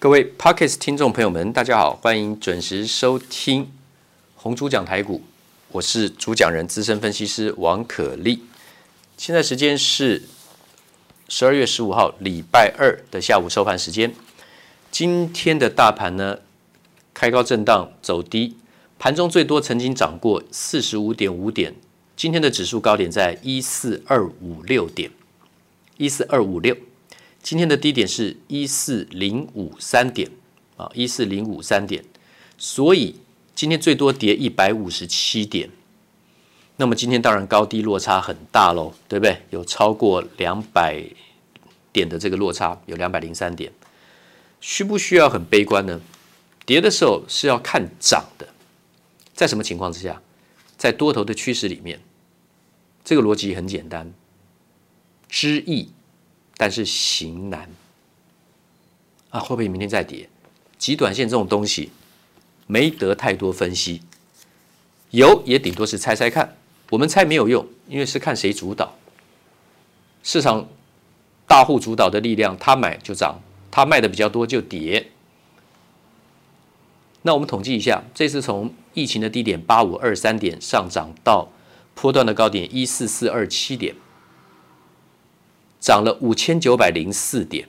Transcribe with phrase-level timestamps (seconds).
[0.00, 3.70] 各位 Podcast 听众朋友们，大家好，欢迎准时收听
[4.34, 5.20] 红猪讲台股，
[5.72, 8.42] 我是主讲人资深分析师王可立。
[9.18, 10.22] 现在时间是
[11.28, 14.14] 十二月十五号礼拜二的下午收盘时间。
[14.90, 16.38] 今天的大盘呢，
[17.12, 18.56] 开高震荡走低，
[18.98, 21.74] 盘中最多曾经涨过四十五点五点。
[22.16, 25.10] 今天的指数高点在一四二五六点，
[25.98, 26.74] 一四二五六。
[27.42, 30.30] 今天的低点是一四零五三点
[30.76, 32.04] 啊，一四零五三点，
[32.58, 33.16] 所以
[33.54, 35.70] 今天最多跌一百五十七点。
[36.76, 39.42] 那么今天当然高低落差很大喽，对不对？
[39.50, 41.02] 有超过两百
[41.92, 43.72] 点的这个落差，有两百零三点。
[44.60, 46.00] 需不需要很悲观呢？
[46.66, 48.48] 跌的时候是要看涨的，
[49.34, 50.22] 在什么情况之下？
[50.76, 52.00] 在多头的趋势里面，
[53.04, 54.12] 这个逻辑很简单，
[55.28, 55.90] 知易。
[56.62, 57.66] 但是行难
[59.30, 60.28] 啊，会不会明天再跌？
[60.76, 61.90] 极短线这种东西
[62.66, 64.02] 没得太多分析，
[65.08, 66.54] 有也顶多是猜猜看。
[66.90, 68.94] 我们猜没有用，因为是看谁主导。
[70.22, 70.68] 市场
[71.46, 73.40] 大户主导的力量，他买就涨，
[73.70, 75.10] 他卖的比较多就跌。
[77.22, 81.48] 那我们统计一下，这次从疫情的低点八五二三点上涨到
[81.94, 83.94] 波段的高点一四四二七点。
[85.80, 87.66] 涨了五千九百零四点，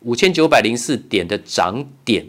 [0.00, 2.24] 五千九百零四点的涨点，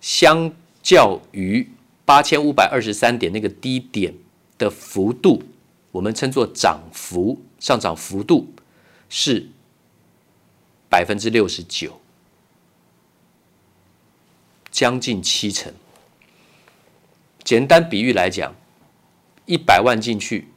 [0.00, 0.52] 相
[0.82, 1.70] 较于
[2.04, 4.12] 八千五百二十三点那个低点
[4.58, 5.44] 的幅度，
[5.92, 8.52] 我们称作涨幅，上涨幅度
[9.08, 9.46] 是
[10.88, 12.00] 百分之六十九，
[14.72, 15.72] 将近七成。
[17.44, 18.52] 简单比喻来讲，
[19.46, 20.48] 一百万进去，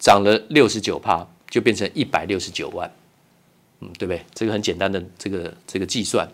[0.00, 2.92] 涨了六十九趴，就变成一百六十九万。
[3.98, 4.24] 对不对？
[4.34, 6.28] 这个很简单的这个这个计算。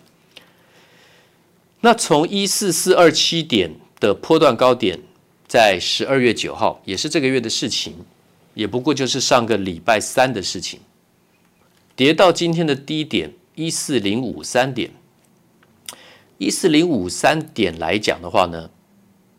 [1.81, 5.01] 那从一四四二七点的波段高点，
[5.49, 8.05] 在十二月九号，也是这个月的事情，
[8.55, 10.81] 也不过就是上个礼拜三的事情，
[11.97, 14.91] 跌到今天的低点一四零五三点，
[16.37, 18.71] 一四零五三点来讲的话呢，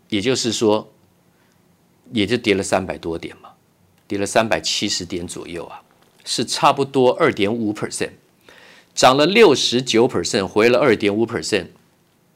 [0.10, 0.92] 也就是说，
[2.12, 3.52] 也就跌了三百多点嘛，
[4.08, 5.84] 跌了三百七十点左右啊。
[6.24, 8.12] 是差不多二点五 percent，
[8.94, 11.68] 涨了六十九 percent，回了二点五 percent。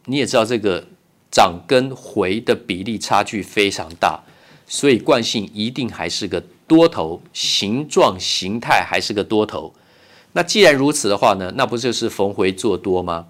[0.05, 0.87] 你也知道这个
[1.31, 4.23] 涨跟回的比例差距非常大，
[4.67, 9.73] 所以惯性一定还是个多头，形状形态还是个多头。
[10.33, 13.27] 那既然如此的话呢，那不就是逢回做多吗？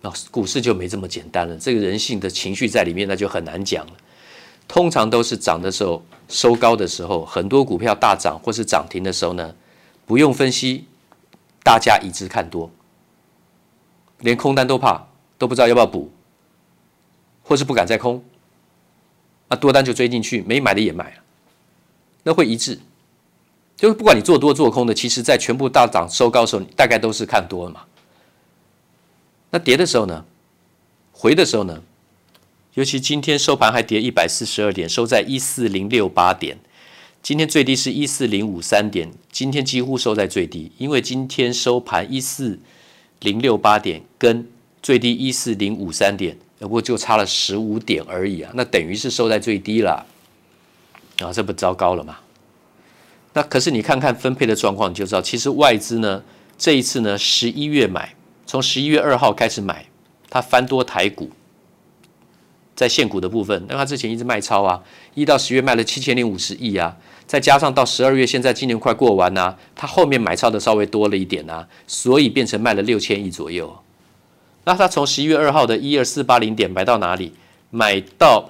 [0.00, 3.92] 那股市就没这么简单了，这个人性的情绪在里面，那就很难讲了。
[4.68, 9.54] 通常都是涨的时候收高的时候，很多股票大涨或是涨停的时候呢，
[10.06, 10.86] 不用分析，
[11.64, 12.70] 大家一致看多，
[14.18, 15.06] 连空单都怕，
[15.38, 16.10] 都不知道要不要补，
[17.42, 18.22] 或是不敢再空，
[19.48, 21.22] 那多单就追进去，没买的也买了，
[22.22, 22.78] 那会一致，
[23.76, 27.84] 就是不管你做多做空的，其实在全部大涨收高的时候，大概都是看多了嘛。
[29.50, 30.24] 那跌的时候呢，
[31.10, 31.82] 回的时候呢？
[32.78, 36.56] 尤其今天收盘还跌一百四十二点，收在一四零六八点。
[37.20, 42.60] 今天最低是一四零五三点，今天几乎收在最低，因为今天收盘一四
[43.18, 44.46] 零六八点跟
[44.80, 50.06] 最低一四零五三点，不过就差了十五点而已啊，那等于是收在最低了
[51.18, 52.18] 啊，这不糟糕了吗？
[53.32, 56.22] 那可是你看看分配的状况，你就知道，其实外资呢
[56.56, 58.14] 这一次呢十一月买，
[58.46, 59.86] 从十一月二号开始买，
[60.30, 61.32] 它翻多台股。
[62.78, 64.80] 在现股的部分，那他之前一直卖超啊，
[65.14, 66.96] 一到十月卖了七千零五十亿啊，
[67.26, 73.76] 再加上到十二月，现在今年快过完呐、他后面买超的稍微多了一点啊，所以变成卖了六千亿左右。
[74.62, 77.32] 那他从十一月二号的一二四八零点买到哪里？
[77.70, 78.48] 买到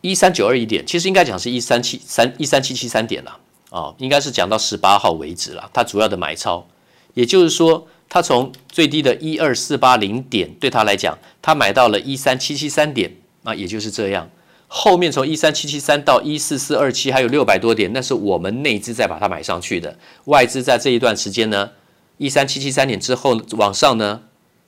[0.00, 3.38] 一三九二一点，其实应该讲是一三七三一三七七三点了
[3.70, 5.70] 哦，应该是讲到十八号为止了。
[5.72, 6.66] 他主要的买超，
[7.14, 7.86] 也就是说。
[8.12, 13.10] 他从最低的一二四八零点，对他来讲，他买到了一三七七三点
[13.42, 14.28] 啊，也就是这样。
[14.68, 19.96] 后面从一三七七三到一四四二七，还有六百多点，那是我们内资再把它买上去的。
[20.26, 21.70] 外资在这一段时间呢，
[22.18, 24.24] 一三七七三点之后往上呢，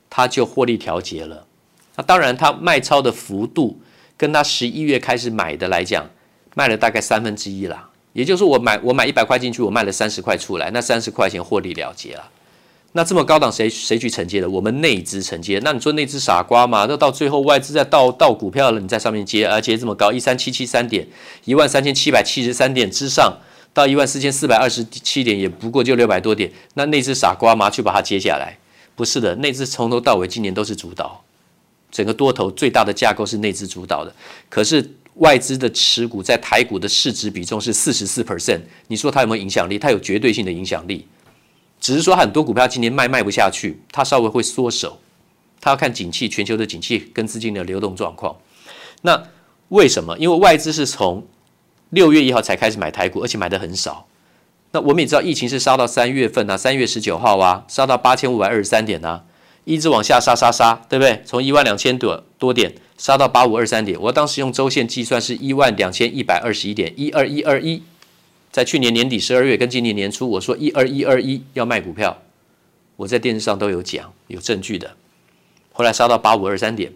[0.09, 1.45] 他就获利调节了。
[1.97, 3.79] 那当然，他卖超的幅度
[4.17, 6.09] 跟他十一月开始买的来讲，
[6.55, 7.91] 卖了大概三分之一啦。
[8.15, 12.31] 也就是我买我买一百块进去，我卖了三十块出来，那三十块钱获利了结了。
[12.97, 14.49] 那这么高档谁谁去承接的？
[14.49, 15.61] 我们内资承接。
[15.65, 16.87] 那你说内资傻瓜吗？
[16.89, 21.05] 那到最后外资在倒倒股票了，你在上面接，而且这么高，一三七七三点，
[21.45, 23.37] 一万三千七百七十三点之上，
[23.73, 26.53] 到一万四千四百二十七点，也不过就六百多点。
[26.75, 27.69] 那内资傻瓜吗？
[27.69, 28.57] 去把它接下来，
[28.95, 31.25] 不是的，内资从头到尾今年都是主导，
[31.91, 34.15] 整个多头最大的架构是内资主导的。
[34.49, 39.81] 可是外资的持股在台股的市值比重是四十四 percent，你说它有没有影响力？
[39.81, 41.05] 它有绝对性的影响力，
[41.85, 44.99] 只是说很多股票今年卖卖不下去，它稍微会缩手，
[45.61, 48.35] 它要看景气、全球的景气跟资金的流动状况。
[49.03, 49.23] 那
[49.69, 50.17] 为什么？
[50.17, 51.27] 因为外资是从
[51.91, 54.07] 六月一号才开始买台股，而且买的很少。
[54.71, 59.25] 那我们也知道，疫情是杀到三月份啊，三月十九号啊，杀到八千五百二十三点啊，
[59.65, 61.23] 一直往下杀杀杀，对不对？
[61.27, 64.01] 从一万两千多多点杀到八五二三点。
[64.01, 67.83] 我当时用周线计算是一万两千一百二十一点，一二一二一。
[68.55, 72.17] 在去年年底十二月跟今年年初，我说一二一二一要卖股票，
[72.95, 74.93] 我在电视上都有讲，有证据的。
[75.73, 76.93] 后来杀到八五二三点，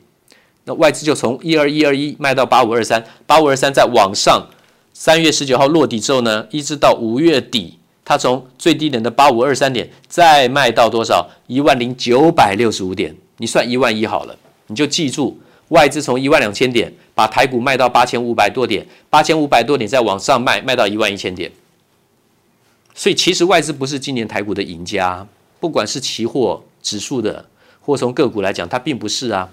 [0.62, 4.46] 那外资就从一二一二一卖到八五二三，八五二三再往上。
[4.92, 11.28] 三月十九号落底之后呢，一直到五月底，它从最低点的八五二三点再卖到多少？
[11.48, 13.16] 一万零九百六十五点。
[13.38, 14.38] 你算一万一好了，
[14.68, 21.50] 你就记住，外资从一万两千点把台股卖到八千五百多点，八千五百多点再往上卖，卖到一万一千点。
[22.94, 25.26] 所以其实外资不是今年台股的赢家，
[25.60, 27.48] 不管是期货指数的，
[27.80, 29.50] 或从个股来讲，它并不是啊。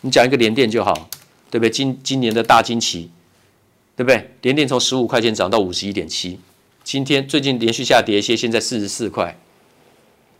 [0.00, 1.08] 你讲一个联电就好，
[1.50, 1.70] 对不对？
[1.70, 3.10] 今今年的大惊奇。
[3.96, 4.30] 对不对？
[4.40, 6.40] 联电从十五块钱涨到五十一点七，
[6.82, 9.36] 今天最近连续下跌一些，现在四十四块，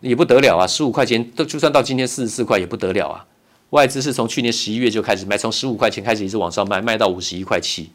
[0.01, 0.67] 也不得了啊！
[0.67, 3.27] 十五块钱都就算到今天四十四块也不得了啊！
[3.71, 7.91] 外资是从去年十一月就开始卖，从十五块钱开始一直往上卖，卖到五十一块七，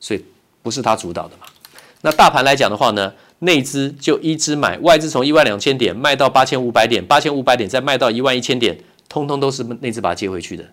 [0.00, 0.24] 所以
[0.62, 1.46] 不是他主导的嘛？
[2.00, 8.78] 那大盘来讲的话呢，内资就一直买，外资从一万两千点卖到八千五百点，八千五百点再卖到一万一千点，
[9.08, 10.70] 通通都是内资把它接回去的。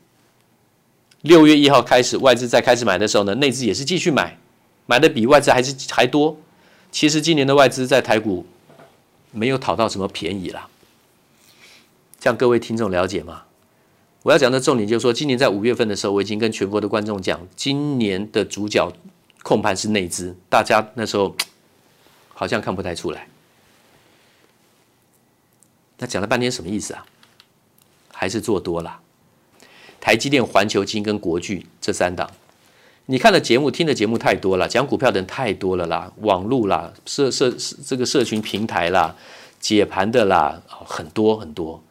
[1.21, 4.37] 六月一号开始，外资再开始买的时候呢，内资也是继续买，
[4.85, 6.37] 买的比外资还是还多。
[6.91, 8.45] 其实今年的外资在台股
[9.31, 10.67] 没有讨到什么便宜啦，
[12.19, 13.43] 这样各位听众了解吗？
[14.23, 18.91] 我要讲的重点就是说，今年在五月份的时候，我已经跟全国的观众讲，今年的主角
[19.43, 21.33] 控盘是内资，大家那时候
[22.33, 23.27] 好像看不太出来。
[25.99, 27.05] 那讲了半天什么意思啊？
[28.11, 28.99] 还是做多了。
[30.01, 32.29] 台积电、环球金跟国巨这三档，
[33.05, 37.53] 你看的节目、听的节目太多了，讲股票的人太多了啦，网络啦、社社
[37.85, 39.15] 这个社群平台啦、
[39.59, 41.81] 解盘的啦，很多很多。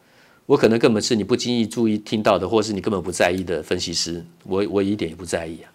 [0.49, 5.69] 我可能根本是你不经意注意听到的，或是你根本不在意的分析师，我我一点也不在意啊。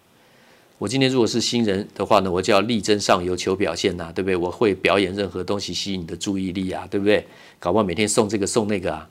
[0.79, 4.35] 我今天如果是新人的话呢，我就要力争上游求表现呐、对不对？
[4.35, 7.25] 我会表演任何东西吸引你的注意力啊，对不对？
[7.61, 9.09] 搞不好每天送这个送那个啊，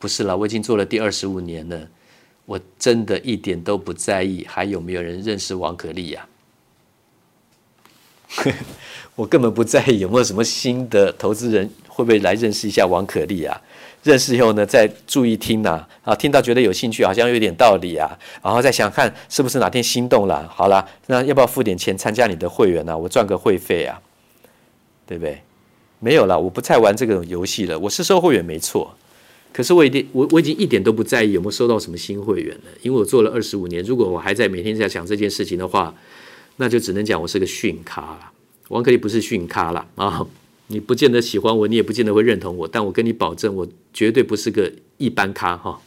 [0.00, 1.88] 不是啦，我已经做了第二十五年了。
[2.44, 6.26] 我真的一点都不在意，还有没有人认识王可立呀、
[8.34, 8.50] 啊？
[9.14, 13.62] 我根本不在意有没有什么新的投资人会不会来认识一下王可立啊？
[14.04, 20.46] 认识以后呢，再注意听呐啊，听到觉得有兴趣，好像有点道理啊，然后再想看是不是哪天心动了。
[20.54, 24.00] 好了，那要不要付点钱参加你的会员呢、我赚个会费啊，
[25.06, 25.40] 对不对？
[25.98, 27.78] 没有了，我不再玩这个游戏了。
[27.78, 28.94] 我是收会员没错。
[29.54, 35.94] 可是我已经我我已经一点都不在意有没有收到什么新会员了，因为我做了二十五年，如果我还在每天在想这件事情的话，
[36.56, 38.32] 那就只能讲我是个逊咖了。
[38.68, 40.26] 王可立不是逊咖了啊！
[40.66, 45.80] 你不见得喜欢我，你也不见得会认同我，但我跟你保证，我绝对不是个一般咖哈。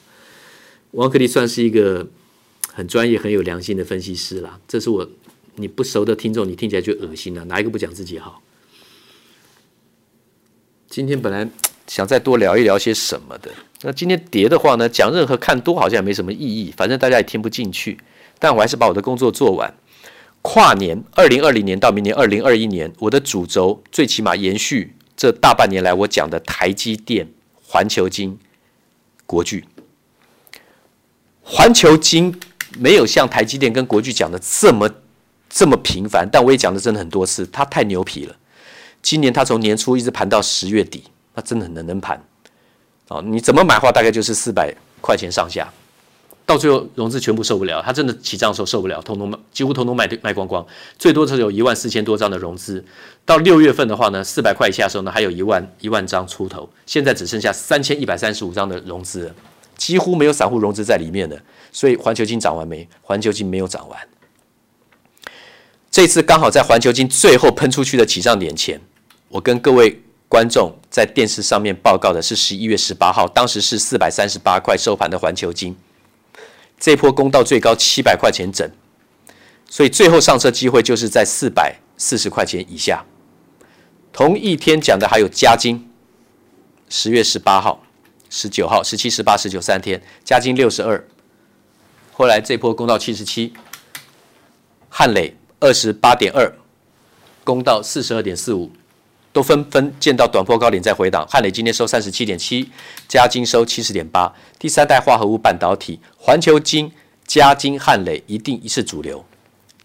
[0.92, 2.08] 王克立算是一个
[2.74, 4.60] 很专业、很有良心的分析师啦。
[4.68, 5.10] 这是我
[5.56, 7.46] 你不熟的听众，你听起来就恶心了。
[7.46, 8.42] 哪一个不讲自己好？
[10.90, 11.50] 今天本来。
[11.88, 13.50] 想再多聊一聊些什么的？
[13.82, 14.90] 那今天跌的话呢？
[14.90, 17.98] 讲任何看多好像也没什么意义，反正大家也听不进去。
[18.40, 19.74] 但我还是把我的工作做完。
[20.50, 27.28] 跨年，二零二零年到明年二零二一年，我的主轴最起码延续这大半年来我讲的台积电、
[27.62, 28.40] 环球金、
[29.26, 29.66] 国巨。
[31.44, 32.34] 环球金
[32.80, 34.90] 没有像台积电跟国巨讲的这么
[35.50, 38.34] 这么频繁，但我也讲的真的很多次，它太牛皮了。
[39.02, 41.04] 今年它从年初一直盘到十月底。
[41.36, 42.20] 它真的很能能盘，
[43.10, 45.72] 哦，你怎么买的话，大概就是四百块钱上下，
[46.48, 50.66] 到最后融资全部受不了，它真的起账的时候受不了，通通，几乎通通卖卖光光，
[50.98, 52.84] 最多是有一万四千多张的融资。
[53.26, 59.30] 到六月份的话呢，四百块以下的时候呢，还有一万一万张出头，现在只剩下三千一百三十五张的融资，
[59.76, 61.38] 几乎没有散户融资在里面的。
[61.74, 62.88] 所以环球金涨完没？
[63.02, 64.00] 环球金没有涨完，
[65.92, 68.80] 这次刚好在环球金最后喷出去的起涨点前，
[69.28, 70.02] 我跟各位。
[70.30, 75.74] 观众在电视上面报告的是十一月十八号，当时是四百三十八块收盘的环球金，
[76.80, 78.70] 这波攻到最高七百块钱整，
[79.70, 83.04] 所以最后上车机会就是在四百四十块钱以下。
[84.14, 85.90] 同一天讲的还有嘉金，
[86.90, 87.84] 十月十八号，
[88.30, 91.04] 十九号、十七、十八、十九三天，嘉金六十二，
[92.14, 93.54] 后来这波攻到七十七，
[94.90, 96.52] 汉磊二十八点二，
[97.44, 98.72] 攻到四十二点四五，
[99.38, 101.24] 都纷纷见到短波高点再回档。
[101.30, 102.68] 汉磊今天收三十七点七，
[103.08, 104.34] 嘉金收七十点八。
[104.58, 106.92] 第三代化合物半导体，环球金、
[107.28, 109.24] 嘉金、汉磊一定是主流。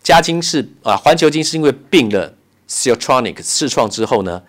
[0.02, 2.34] 嘉金是啊，环球金是因为并了
[2.66, 4.42] Siltronic 世创之后呢，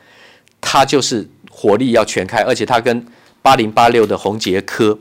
[0.62, 3.06] 它就是火力要全开，而且它跟
[3.42, 4.98] 八零八六的宏杰科，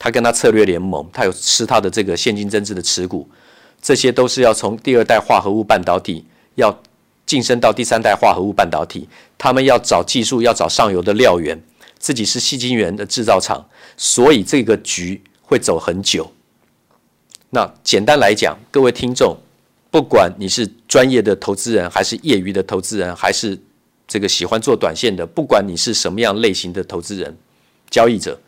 [0.00, 3.30] 它跟它策略联盟，它有吃它的这个现金增资的持股，
[3.80, 6.26] 这些都是要从第二代化合物半导体
[6.56, 6.76] 要
[7.28, 9.06] 晋升到第三代化合物半导体，
[9.36, 11.60] 他们要找技术，要找上游的料源，
[11.98, 13.68] 自己是细晶圆的制造厂，
[13.98, 16.32] 所以这个局会走很久。
[17.50, 19.36] 那简单来讲，各位听众，
[19.90, 23.60] 不管你是专业的投资人，还是业余的投资人，还是
[24.06, 27.36] 这个喜欢做短线的，不管你是什么样类型的投资人、
[27.90, 28.40] 交易者，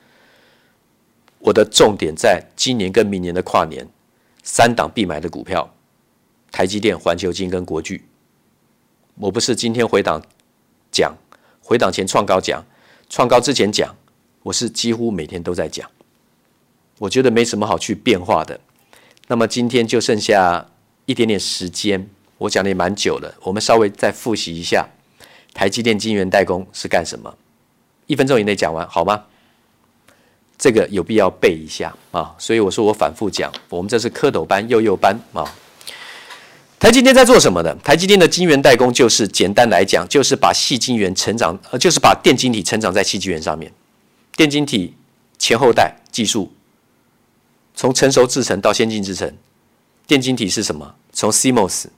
[1.40, 3.86] 我的重点在今年跟明年的跨年，
[4.42, 5.70] 三档必买的股票：
[6.50, 8.02] 台积电、环球晶跟国巨。
[9.20, 10.22] 我不是今天回档
[10.90, 11.14] 讲，
[11.62, 12.64] 回档前创高讲，
[13.10, 13.94] 创高之前讲，
[14.42, 15.86] 我是几乎每天都在讲。
[16.98, 18.58] 我觉得没什么好去变化的。
[19.28, 20.66] 那么今天就剩下
[21.04, 22.08] 一点点时间，
[22.38, 24.88] 我讲的也蛮久了，我们稍微再复习一下。
[25.52, 27.36] 台积电晶圆代工是干什么？
[28.06, 29.26] 一分钟以内讲完好吗？
[30.56, 35.44] 这个有必要背一下啊，所以我说我反复讲，我们这是蝌蚪班、幼幼班啊。
[36.80, 37.72] 台积电在做什么的？
[37.84, 43.70] 台积电的晶圆代工就是简单来讲，就是把细晶圆成长，呃，就是把电晶体成长在细晶圆上面。
[44.34, 44.94] 电晶体
[45.38, 46.50] 前后代技术，
[47.74, 49.30] 从成熟制程到先进制程，
[50.06, 50.94] 电晶体是什么？
[51.12, 51.88] 从 CMOS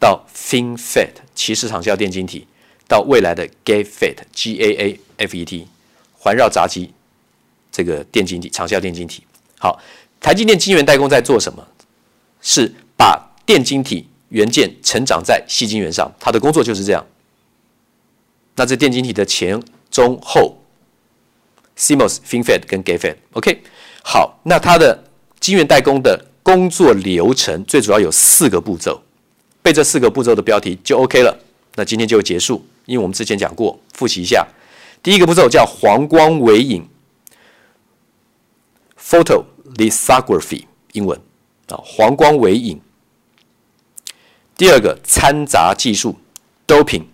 [0.00, 2.46] 到 FinFET 奇石场效电晶体。
[2.88, 5.66] 到未来的 GAAFET，G A A F E T，
[6.16, 6.92] 环绕闸机
[7.72, 9.24] 这个电晶体，场效电晶体。
[9.58, 9.80] 好，
[10.20, 11.66] 台积电晶圆代工在做什么？
[12.40, 17.06] 是把电晶体元件成长在细晶圆上，它的工作就是这样。
[18.56, 20.58] 那这电晶体的前、中、后
[21.78, 23.62] ，CMOS、FinFET 跟 GAAFET，OK。
[24.02, 25.04] 好，那它的
[25.38, 29.00] 晶圆代工的工作流程最主要有四个步骤，
[29.62, 31.38] 背这四个步骤的标题就 OK 了。
[31.76, 32.66] 那今天就结束。
[32.86, 34.46] 因为我们之前讲过，复习一下，
[35.02, 36.88] 第一个步骤叫黄光微影
[39.00, 41.20] （photolithography），英文
[41.68, 42.80] 啊，黄光微影。
[44.56, 46.16] 第二个掺杂技术
[46.66, 47.04] （doping），N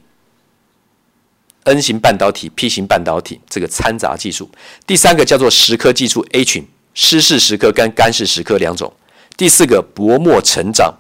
[1.82, 4.48] 型半导体、P 型半导体这个掺杂技术。
[4.86, 6.62] 第三个叫做蚀刻技术，etch，
[6.94, 8.92] 湿式蚀刻跟干式蚀刻两种。
[9.36, 10.94] 第四个薄膜成长，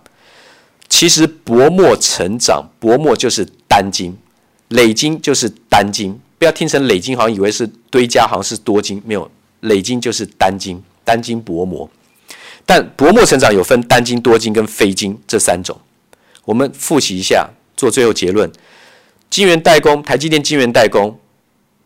[0.88, 4.18] 其实薄膜成长，薄膜就是单晶。
[4.68, 9.30] 磊晶就是单晶，不要听成磊晶，好像以为是堆加，好像是多晶，没有，
[9.60, 11.88] 磊晶就是单晶，单晶薄膜。
[12.64, 15.78] 但薄膜成长有分单晶、多晶跟非晶这三种。
[16.44, 18.50] 我们复习一下，做最后结论。
[19.30, 21.18] 晶圆代工，台积电晶圆代工，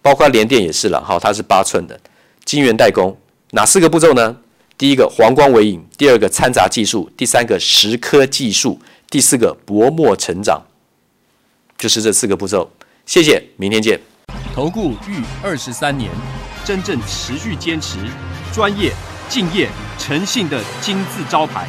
[0.03, 1.99] 包括联电也是了，哈，它是八寸的
[2.45, 3.17] 晶圆代工，
[3.53, 4.37] 哪四个步骤呢？
[4.79, 10.63] 第一个黄光微影，第二个掺杂技术，第三个蚀刻技术，第四个薄膜成长。
[11.79, 12.71] 就是这四个步骤，
[13.07, 14.01] 谢谢，明天见。
[14.55, 16.11] 投顾逾二十三年，
[16.65, 17.99] 真正持续坚持、
[18.53, 18.93] 专业、
[19.29, 21.69] 敬业、诚信的金字招牌，